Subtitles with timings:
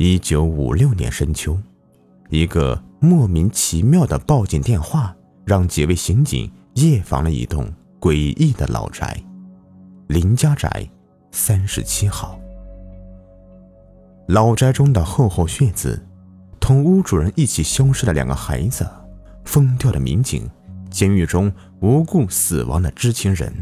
[0.00, 1.58] 一九五六年深秋，
[2.28, 5.12] 一个莫名其妙的报警电话
[5.44, 7.68] 让几位刑警夜访了一栋
[7.98, 9.20] 诡异的老宅——
[10.06, 10.88] 林家宅
[11.32, 12.38] 三十七号。
[14.28, 16.00] 老宅中的厚厚血渍，
[16.60, 18.88] 同屋主人一起消失的两个孩子，
[19.46, 20.48] 疯掉的民警，
[20.88, 23.52] 监狱中无故死亡的知情人，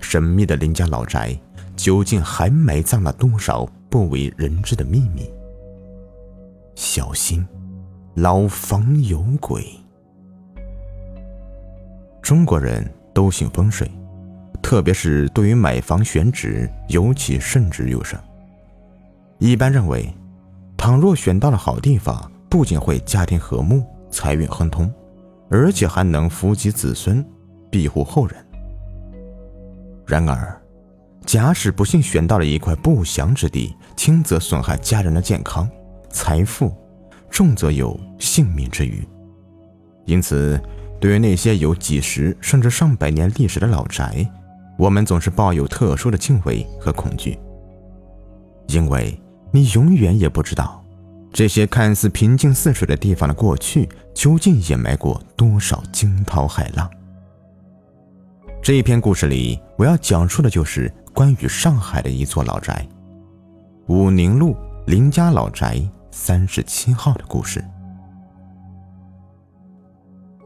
[0.00, 1.36] 神秘的林家老宅
[1.74, 3.68] 究竟还埋葬了多少？
[3.88, 5.30] 不为人知的秘密。
[6.74, 7.46] 小心，
[8.14, 9.64] 老房有鬼。
[12.20, 13.90] 中国人都信风水，
[14.60, 18.18] 特别是对于买房选址，尤其慎之又慎。
[19.38, 20.12] 一般认为，
[20.76, 24.92] 倘若选到了好地方，不仅会家庭和睦、财运亨通，
[25.48, 27.24] 而且还能福及子孙、
[27.70, 28.36] 庇护后人。
[30.06, 30.60] 然而，
[31.26, 35.68] 假使不幸选到了一块不祥之地，轻则损害家人的健康、
[36.08, 36.72] 财富，
[37.28, 39.06] 重则有性命之虞。
[40.04, 40.58] 因此，
[41.00, 44.24] 对于那些有几十甚至上百年历史的老宅，
[44.78, 47.36] 我们总是抱有特殊的敬畏和恐惧。
[48.68, 50.80] 因为你永远也不知道，
[51.32, 56.88] 这些看似平静似水的地方的过去，究竟掩埋过多少惊涛骇浪。
[58.62, 62.86] 这一篇故事里，我要讲述的就是关于上海的一座老宅——
[63.88, 64.54] 武宁路
[64.86, 67.64] 林家老宅三十七号的故事。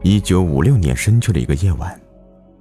[0.01, 1.99] 一九五六年深秋的一个夜晚，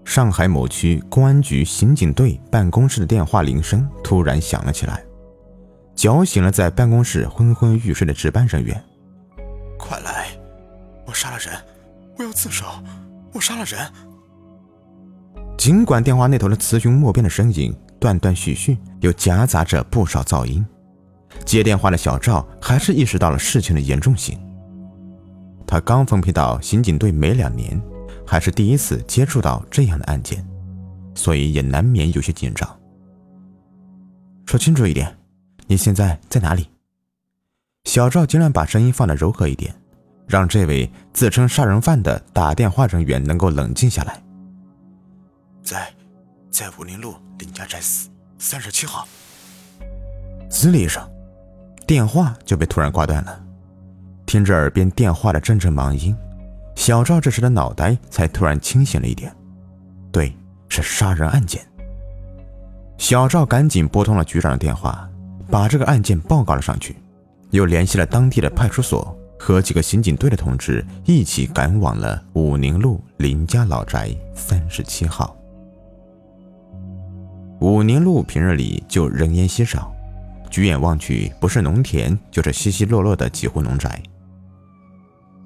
[0.05, 5.01] 上海某区公安局刑警队办公室的电话铃声突然响了起来，
[5.95, 8.83] 叫醒了在办公室昏昏欲睡的值班人员。
[9.79, 10.27] 快来！
[11.07, 11.55] 我杀了人！
[12.19, 12.67] 我要自首！
[13.33, 13.79] 我杀了人！
[15.61, 20.65] 尽管电话那头的雌雄莫辨的声音断断续续，又夹杂着不少噪音，
[21.45, 24.41] 接电话的小赵还是意识到了事情的严重性。
[25.67, 27.79] 他刚分配到刑警队没两年，
[28.27, 30.43] 还是第一次接触到这样的案件，
[31.15, 32.67] 所以也难免有些紧张。
[34.47, 35.15] 说清楚一点，
[35.67, 36.71] 你现在在哪里？
[37.85, 39.75] 小赵尽量把声音放得柔和一点，
[40.27, 44.23] 让这位自称杀人犯的打电话人员能够冷静下来。
[45.71, 45.89] 在，
[46.51, 48.09] 在武林路林家宅四
[48.41, 49.07] 三十七号。
[50.49, 51.01] 滋了一声，
[51.87, 53.41] 电话就被突然挂断了。
[54.27, 56.13] 听着耳边电话的阵阵忙音，
[56.75, 59.33] 小赵这时的脑袋才突然清醒了一点。
[60.11, 60.37] 对，
[60.69, 61.65] 是杀人案件。
[62.99, 65.09] 小赵赶紧拨通了局长的电话，
[65.53, 66.97] 把这个案件报告了上去，
[67.51, 75.37] 又联系了当地的派出所和几个刑警队的同志，一起赶往了武宁路林家老宅三十七号。
[77.61, 79.93] 武宁路平日里就人烟稀少，
[80.49, 84.03] 举眼望去，不是农田就是稀稀落落的几户农宅。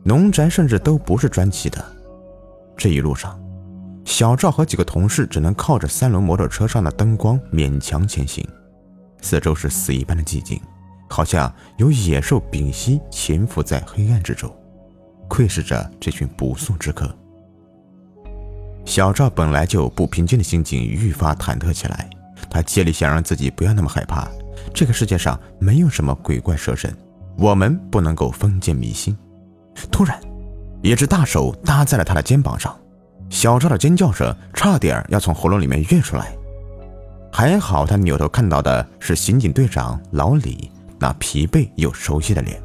[0.05, 1.85] 农宅甚至都不是砖砌的。
[2.77, 3.37] 这一路上，
[4.05, 8.47] 小赵和几个同事只能靠着三轮摩托车上的灯光勉强前行。
[9.21, 10.61] 四周是死一般的寂静，
[11.11, 14.55] 好像有野兽屏息潜伏在黑暗之中，
[15.27, 17.13] 窥视着这群不速之客。
[18.85, 22.09] 小赵本来就不平静的心情愈发忐忑起来，
[22.51, 24.29] 他竭力想让自己不要那么害怕。
[24.73, 26.95] 这个世界上没有什么鬼怪蛇神，
[27.37, 29.17] 我们不能够封建迷信。
[29.91, 30.21] 突然，
[30.83, 32.77] 一只大手搭在了他的肩膀上，
[33.31, 36.33] 小赵的尖叫声差点要从喉咙里面跃出来。
[37.33, 42.63] 还好他扭头看到的是刑警队长老李那疲惫又熟悉的脸，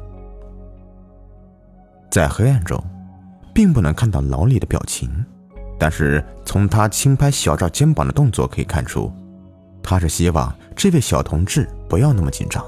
[2.08, 2.80] 在黑暗中，
[3.52, 5.10] 并不能看到老李的表情。
[5.80, 9.10] 但是从他轻拍小赵肩膀的动作可以看出，
[9.82, 12.62] 他是希望这位小同志不要那么紧张。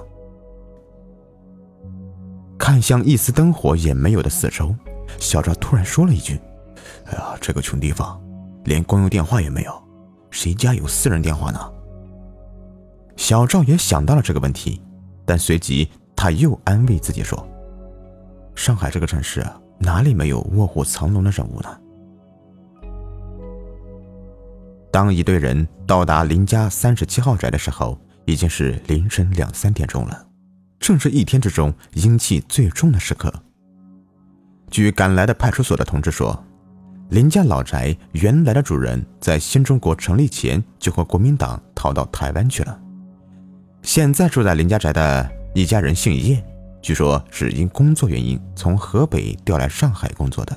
[2.58, 4.74] 看向一丝灯火也没有的四周，
[5.18, 6.40] 小赵突然说了一句
[7.04, 8.18] ：“哎呀，这个穷地方，
[8.64, 9.82] 连公用电话也没有，
[10.30, 11.60] 谁家有私人电话呢？”
[13.16, 14.80] 小赵也想到了这个问题，
[15.26, 15.86] 但随即
[16.16, 17.46] 他又安慰自己说
[18.56, 19.44] ：“上海这个城市，
[19.78, 21.68] 哪里没有卧虎藏龙的人物呢？”
[24.92, 30.26] 当一队人到达林家三十七号宅的时候，已经是凌晨两三点钟了，
[30.78, 33.32] 正是一天之中阴气最重的时刻。
[34.70, 36.44] 据赶来的派出所的同志说，
[37.08, 42.78] 林家老宅原来的主人在新中国成立前就和国民党逃到台湾去了，
[43.80, 46.44] 现在住在林家宅的一家人姓叶，
[46.82, 50.54] 据说是因工作原因从河北调来上海工作的。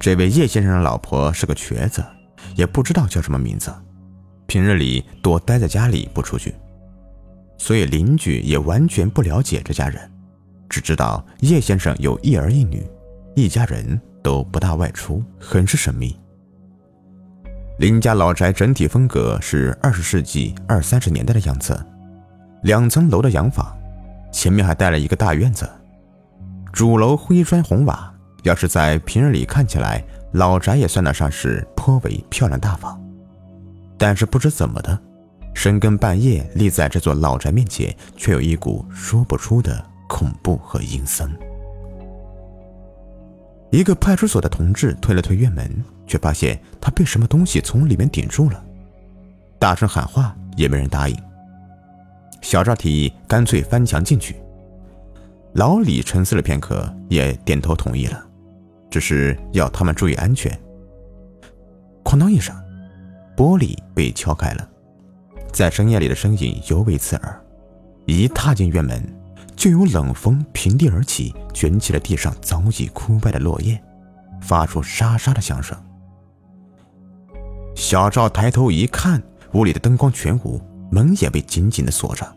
[0.00, 2.02] 这位叶先生的老婆是个瘸子。
[2.54, 3.72] 也不知道叫什么名字，
[4.46, 6.54] 平日里多待在家里不出去。
[7.58, 10.10] 所以邻居也完全不了解这家人，
[10.68, 12.84] 只知道叶先生有一儿一女，
[13.36, 16.16] 一家人都不大外出，很是神秘。
[17.78, 21.78] 林家老宅整体风格是二十世纪二三十年代的样子，
[22.62, 23.76] 两层楼的洋房，
[24.32, 25.68] 前面还带了一个大院子，
[26.72, 28.12] 主楼灰砖红瓦，
[28.42, 33.00] 要是在平日里看起来，老宅也算得上是颇为漂亮大方。
[33.96, 34.98] 但是不知怎么的，
[35.54, 41.30] 深更半夜立在这座老宅面前，却有一股说不出的恐怖和阴森。
[43.70, 45.70] 一个派出所的同志推了推院门。
[46.04, 48.62] 却发现他被什么东西从里面顶住了，
[49.58, 51.16] 大声喊话也没人答应。
[52.42, 54.36] 小赵提议干脆翻墙进去，
[55.54, 58.22] 老李沉思了片刻，也点头同意了，
[58.92, 60.52] 只是要他们注意安全。
[62.04, 62.54] 哐当一声，
[63.34, 64.68] 玻璃被敲开了，
[65.50, 67.42] 在深夜里的声音尤为刺耳。
[68.04, 69.02] 一踏进院门，
[69.56, 73.82] 就有冷风平地而起，卷起了地上早已枯败的落叶，
[74.42, 75.74] 发出沙沙的响声。
[77.74, 79.22] 小赵抬头一看，
[79.54, 80.60] 屋里的灯光全无，
[80.90, 82.30] 门也被紧紧的锁着。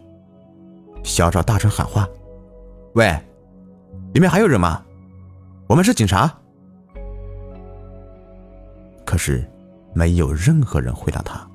[1.04, 2.08] 小赵大声喊话
[2.96, 3.14] ：“喂，
[4.14, 4.82] 里面还有人吗？
[5.68, 6.34] 我们是警察。”
[9.06, 9.48] 可是，
[9.94, 11.48] 没有任何人回答他。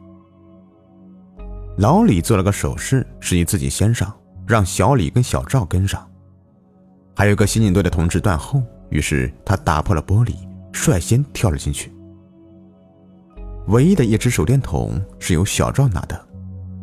[1.76, 4.14] 老李做了个手势，示意自己先上，
[4.46, 6.08] 让小李跟小赵跟上。
[7.16, 10.34] 还有个刑警队的同志断后，于是他打破了玻璃，
[10.72, 11.92] 率先跳了进去。
[13.66, 16.28] 唯一的一只手电筒是由小赵拿的，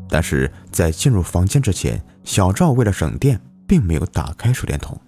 [0.10, 5.00] 但是在进入房间之前，小赵为了省电，并没有打开手电筒。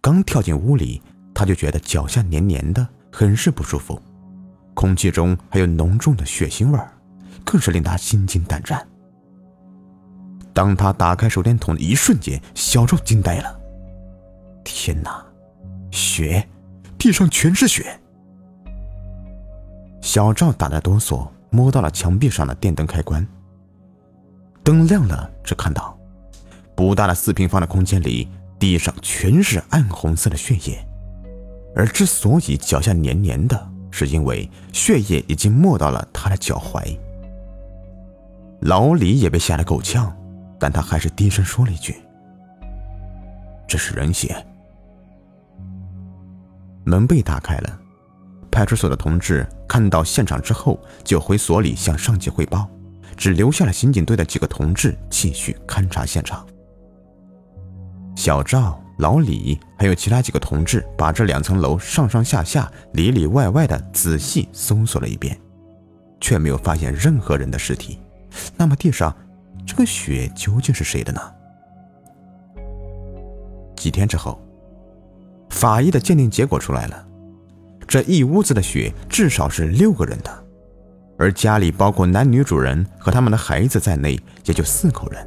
[0.00, 1.02] 刚跳进屋里，
[1.34, 4.00] 他就觉得脚下黏黏的，很是不舒服，
[4.74, 6.92] 空气中还有浓重的血腥味儿，
[7.44, 8.86] 更是令他心惊胆战。
[10.52, 13.60] 当他打开手电筒的一瞬间，小赵惊呆了
[14.64, 15.24] ：“天哪，
[15.90, 16.46] 血，
[16.98, 17.98] 地上全是血！”
[20.00, 23.26] 小赵打着哆嗦，摸到了墙壁上的电灯开关。
[24.62, 25.98] 灯亮了，只看到
[26.76, 28.28] 不大的四平方的空间里，
[28.58, 30.86] 地上全是暗红色的血液。
[31.74, 36.98] 而之所以脚下黏黏的，是因为血液已经没到了他的脚踝。
[38.62, 40.12] 老李也被吓得够呛，
[40.58, 41.94] 但他还是低声说了一句
[43.68, 44.34] ：“这是人血。”
[46.82, 47.80] 门被打开了。
[48.50, 52.68] 派出所的同志看到现场之后，就回所里向上级汇报，
[53.16, 56.44] 只留下了刑警队的几个同志继续勘察现场。
[58.16, 65.36] 小赵、老李还有其他几个同志把这两层楼上上下下、里里外外的仔细搜索了一遍，
[66.20, 67.98] 却没有发现任何人的尸体。
[68.56, 69.14] 那么地上
[69.66, 71.20] 这个血究竟是谁的呢？
[73.76, 74.40] 几天之后，
[75.50, 77.06] 法医的鉴定结果出来了。
[77.86, 80.44] 这一屋子的血至少是六个人的，
[81.18, 85.26] 而家里包括男女主人和他们的孩子在内，也就四口人。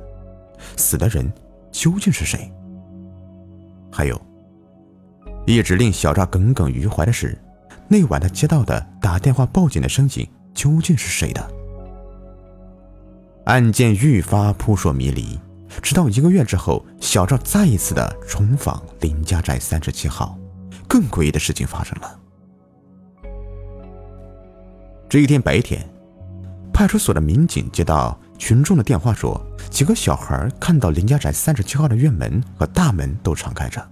[0.75, 1.31] 死的人
[1.71, 2.51] 究竟是谁？
[3.91, 4.19] 还有，
[5.45, 7.37] 一直令小赵耿耿于怀的是，
[7.87, 11.51] 那晚他接到的打电话报警的声音究竟是谁的？
[13.45, 15.39] 案件愈发扑朔迷离，
[15.81, 20.37] 直到一个月之后，小赵再一次的重访林家寨三十七号，
[20.87, 22.19] 更诡异的事情发生了。
[25.07, 25.87] 这一天白天，
[26.73, 29.39] 派出所的民警接到群众的电话，说
[29.69, 33.85] 几个小孩看到林家宅三十七号的院门和大门都敞开着。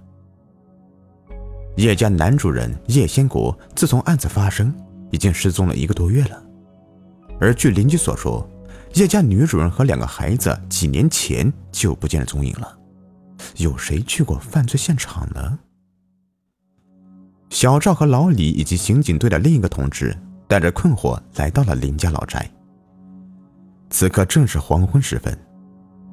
[1.76, 4.74] 叶家男主人叶先国自从案子发生，
[5.10, 6.42] 已经失踪了一个多月了。
[7.40, 8.48] 而据邻居所说，
[8.94, 12.78] 叶家女主人和两个孩子几年前就不见了踪影了。
[13.56, 15.58] 有谁去过犯罪现场呢？
[17.50, 20.16] 小赵和老李以及刑警队的另一个同志。
[20.48, 22.48] 带着困惑来到了林家老宅。
[23.90, 25.36] 此刻正是黄昏时分，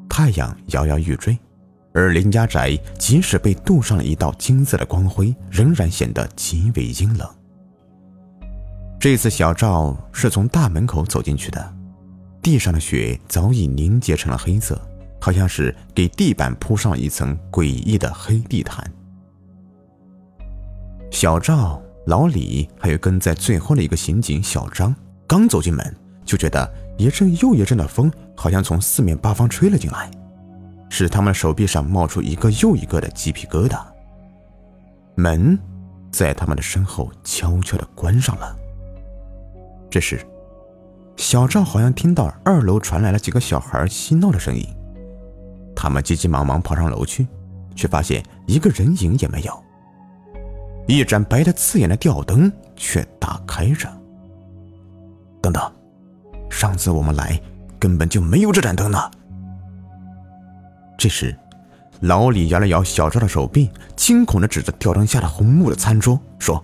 [0.09, 1.37] 太阳摇摇欲坠，
[1.93, 7.27] 而林家宅即使被镀上了一道金色的光辉，仍然显得极为阴冷。
[8.99, 11.73] 这次小赵是从大门口走进去的，
[12.41, 14.79] 地上的雪早已凝结成了黑色，
[15.19, 18.89] 好像是给地板铺上了一层诡异的黑地毯。
[21.11, 21.81] 小赵。
[22.05, 24.93] 老李还有跟在最后的一个刑警小张，
[25.25, 30.09] 刚走进门，就觉得一阵又一阵的风，好像从四面八方吹了进来，
[30.89, 33.81] 使他们手臂上冒出一个又一个的鸡皮疙瘩。
[35.15, 35.57] 门
[36.11, 38.55] 在他们的身后悄悄的关上了。
[39.89, 40.19] 这时，
[41.17, 44.65] 小赵好像听到二楼传来了几个小孩嬉闹的声音，
[45.75, 47.27] 他们急急忙忙跑上楼去，
[47.75, 49.63] 却发现一个人影也没有。
[50.87, 53.87] 一盏白的刺眼的吊灯却打开着。
[55.41, 55.71] 等等，
[56.53, 57.41] 上次我们来
[57.79, 58.99] 根本就没有这盏灯呢。
[60.97, 61.35] 这时，
[62.01, 66.63] 老李摇了摇小赵的手臂，惊恐的指着吊灯下的红木的餐桌说：“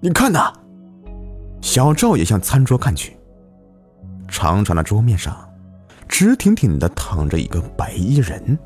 [0.00, 0.52] 你看呐！”
[1.60, 3.16] 小赵也向餐桌看去，
[4.26, 5.36] 长长的桌面上，
[6.08, 8.58] 直挺挺的躺着一个白衣人。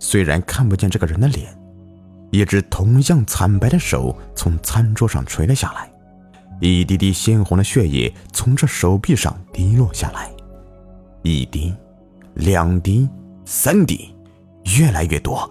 [0.00, 1.56] 虽然看不见这个人的脸。
[2.30, 5.90] 一只同样惨白的手从餐桌上垂了下来，
[6.60, 10.30] 一滴滴鲜红的血液从这手臂上滴落下来，
[11.22, 11.72] 一滴，
[12.34, 13.08] 两滴，
[13.44, 14.14] 三滴，
[14.78, 15.48] 越来越多，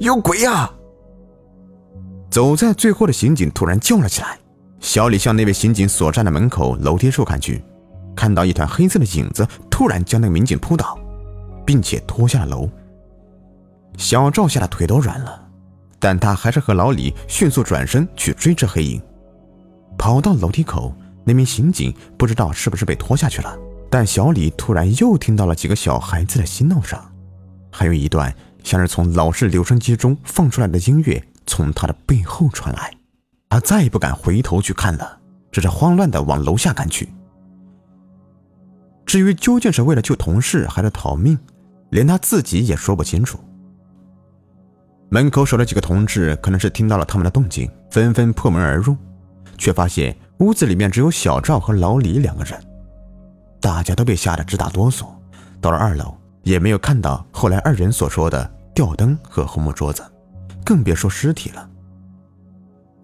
[0.00, 0.70] 有鬼呀！
[2.30, 4.38] 走在最后的刑警突然叫了起来。
[4.80, 7.64] 小李向那位刑警所站的门口楼梯处看去，
[8.14, 10.98] 看到一团黑色的影子突然将那个民警扑倒，
[11.64, 12.68] 并且拖下了楼。
[13.96, 15.42] 小赵吓得腿都软了。
[15.98, 19.00] 但他还是和老李迅速转身去追这黑影，
[20.04, 20.94] 跑到楼梯口，
[21.24, 23.56] 那名刑警不知道是不是被拖下去了。
[23.88, 27.00] 但小李突然又听到了几个小孩子的嬉闹声，
[27.72, 28.30] 还有一段
[28.62, 32.92] 像是从老式留声机中放出来的音乐从他的背后传来。
[33.48, 35.20] 他再也不敢回头去看了，
[35.50, 37.08] 只是慌乱地往楼下赶去。
[39.06, 41.38] 至于究竟是为了救同事还是逃命，
[41.88, 43.38] 连他自己也说不清楚。
[45.08, 48.94] 门口守的几个同志可能是听到了他们的动静，纷纷破门而入，
[49.64, 52.62] 却发现屋子里面只有小赵和老李两个人，
[53.62, 55.06] 大家都被吓得直打哆嗦。
[55.58, 60.04] 到了二楼，也没有看到后来二人所说的吊灯和红木桌子，
[60.66, 61.66] 更别说尸体了。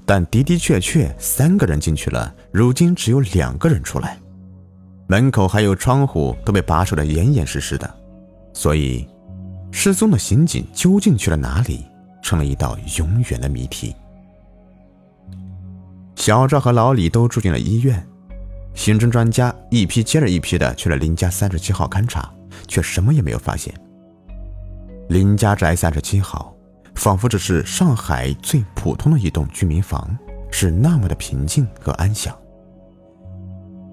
[0.05, 4.19] 但的的确确，三个人进去了，如今只有两个人出来，
[5.07, 7.91] 门口还有窗户都被把守的严严实实的，
[8.53, 9.09] 所以
[9.73, 11.87] 失踪的刑警究竟去了哪里？
[12.23, 13.97] 成了一道永远的谜题。
[16.21, 18.07] 小赵和老李都住进了医院，
[18.75, 22.31] 刑侦专家一批接着一批的去了林家三十七号勘察，
[22.69, 23.73] 却什么也没有发现。
[25.09, 26.55] 林家宅三十七号
[26.95, 30.15] 仿佛只是上海最普通的一栋居民房，
[30.51, 32.37] 是那么的平静和安详。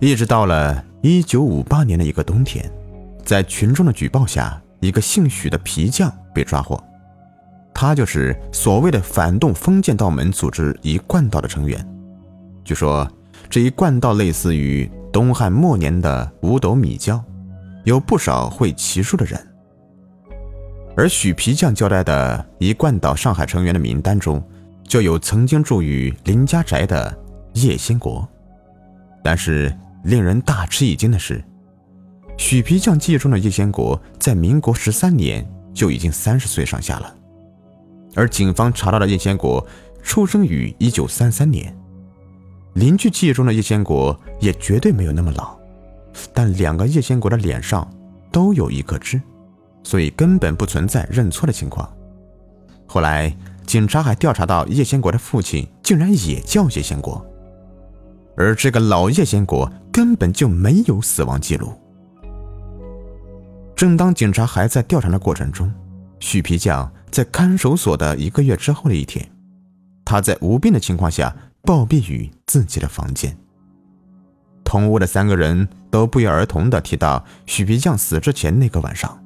[0.01, 2.69] 一直到了一九五八年的一个冬天，
[3.23, 6.77] 在群众的举报下，一个姓许的皮匠被抓获。
[7.73, 11.93] 他就是所谓的反动封建道门组织一贯道的成员。
[12.67, 13.09] 据说
[13.49, 17.23] 这一贯道类似于东汉末年的五斗米教，
[17.85, 19.39] 有不少会骑术的人。
[20.97, 24.43] 而许皮匠交代的一贯道上海成员的名单中，
[24.83, 27.17] 就有曾经住于林家宅的
[27.53, 28.27] 叶先国。
[29.23, 31.41] 但是令人大吃一惊的是，
[32.37, 37.15] 许皮匠记忆中的叶先国在民国十三年就已经三十岁上下了。
[38.13, 39.65] 而警方查到的叶先国
[40.03, 41.73] 出生于一九三三年，
[42.77, 45.57] 邻居记忆中的叶先国也绝对没有那么老，
[46.31, 47.91] 但两个叶先国的脸上
[48.31, 49.19] 都有一颗痣，
[49.81, 51.91] 所以根本不存在认错的情况。
[52.85, 57.25] 后来警察还调查到叶先国的父亲竟然也叫叶先国，
[58.35, 61.73] 而这个老叶先国根本就没有死亡记录。
[63.75, 65.73] 正当警察还在调查的过程中，
[66.19, 66.91] 许皮匠。
[67.09, 69.27] 在看守所的一个月之后的一天，
[70.03, 71.33] 他在无病的情况下
[71.67, 73.37] 暴毙于自己的房间。
[74.63, 79.21] 同屋的三个人都不约而同地提到，许皮匠死之前那个晚上，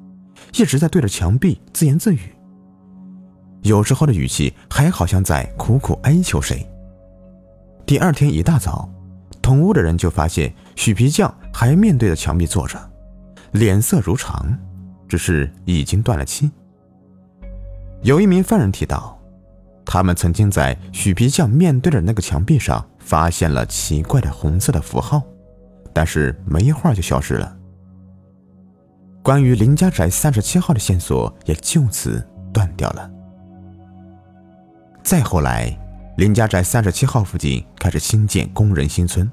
[0.54, 2.34] 一直在对着墙壁自言自语，
[3.62, 6.68] 有时候的语气还好像在苦苦哀求谁。
[7.86, 8.90] 第二天一大早，
[9.40, 12.76] 同屋的人就发现许皮匠还面对着墙壁坐着，
[13.52, 14.58] 脸色如常，
[15.06, 16.50] 只是已经断了气。
[18.02, 19.16] 有一名犯人提到，
[19.84, 25.22] 他们曾经在许皮匠面对的那个墙壁上发现了奇怪的红色的符号，
[25.92, 27.56] 但是没一会儿就消失了。
[29.22, 33.10] 关于林家宅三十七号的线索也就此断掉了。
[35.02, 35.76] 再后来，
[36.16, 39.30] 林家宅三十七号附近开始新建工人新村，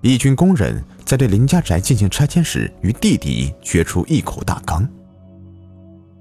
[0.00, 4.88] 一群工人在对林家宅进行拆迁时，与地底掘出一口大缸。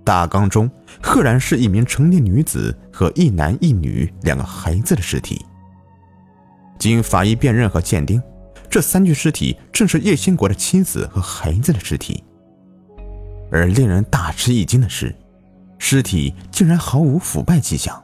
[0.05, 0.69] 大缸中
[1.01, 5.43] 赫然是一名成年女子和一男一女两个孩子的尸体。
[6.77, 8.21] 经法医辨认和鉴定，
[8.69, 12.24] 这三具尸体正是叶兴国的妻子和孩子的尸体。
[13.51, 15.15] 而令人大吃一惊的是，
[15.79, 18.00] 尸体竟然毫无腐败迹象，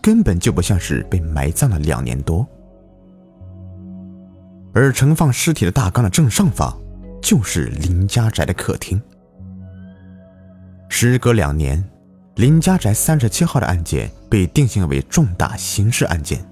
[0.00, 2.46] 根本就不像是被埋葬了两年多。
[4.72, 6.74] 而盛放尸体的大缸的正上方，
[7.20, 9.00] 就是林家宅的客厅。
[11.10, 11.82] 时隔两年，
[12.36, 16.48] 林家宅三十七号的案件被定性为重大刑事案件。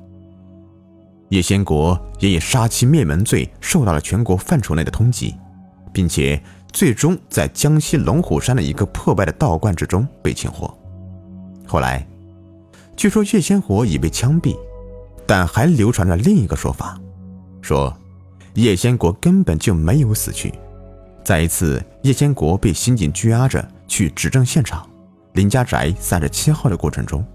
[1.28, 5.32] 叶先国也以杀妻灭门罪受到了全国范畴内的通缉，
[5.92, 6.42] 并且
[6.72, 10.76] 最终在江西龙虎山的一个破败的道观之中被擒获。
[11.64, 12.04] 后来，
[12.96, 14.56] 据说叶先国已被枪毙，
[15.28, 17.00] 但还流传着另一个说法，
[17.62, 17.96] 说
[18.54, 20.52] 叶先国根本就没有死去。
[21.22, 24.88] 在一次叶先国被刑警拘押着去指证现场
[25.34, 27.26] 林家宅三十七号的过程中，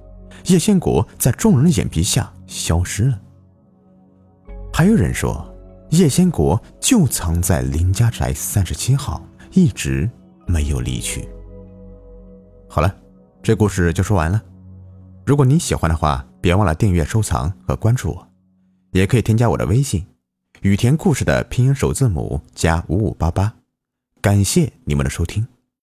[0.45, 3.21] 叶先国在众人的眼皮下消失了。
[4.73, 5.45] 还有人说，
[5.89, 9.21] 叶先国就藏在林家宅三十七号，
[9.51, 10.09] 一直
[10.47, 11.27] 没有离去。
[12.69, 12.95] 好了，
[13.43, 14.41] 这故事就说完了。
[15.25, 18.27] 如果你喜欢的话，别忘了订阅、收藏和关注我，
[18.91, 20.05] 也可以添加我的微信
[20.61, 23.53] “雨田故事”的拼音首字母加五五八八。
[24.21, 25.45] 感谢你们的收听。